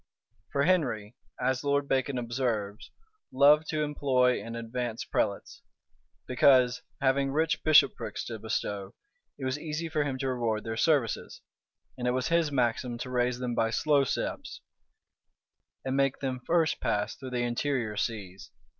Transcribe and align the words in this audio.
For 0.51 0.63
Henry, 0.63 1.15
as 1.39 1.63
Lord 1.63 1.87
Bacon 1.87 2.17
observes, 2.17 2.89
loved 3.31 3.69
to 3.69 3.83
employ 3.83 4.41
and 4.43 4.57
advance 4.57 5.05
prelates; 5.05 5.61
because, 6.25 6.81
having 7.01 7.31
rich 7.31 7.63
bishoprics 7.63 8.25
to 8.25 8.39
bestow, 8.39 8.95
it 9.37 9.45
was 9.45 9.59
easy 9.59 9.89
for 9.89 10.03
him 10.03 10.17
to 10.17 10.29
reward 10.29 10.63
their 10.63 10.75
services: 10.75 11.41
and 11.99 12.07
it 12.07 12.13
was 12.13 12.29
his 12.29 12.51
maxim 12.51 12.97
to 12.97 13.11
raise 13.11 13.37
them 13.37 13.53
by 13.53 13.69
slow 13.69 14.03
steps, 14.03 14.61
and 15.85 15.95
make 15.95 16.17
them 16.17 16.39
first 16.47 16.79
pass 16.81 17.13
through 17.15 17.29
the 17.29 17.43
interior 17.43 17.95
sees. 17.95 18.49